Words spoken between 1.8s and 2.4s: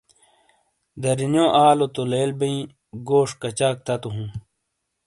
تو لیل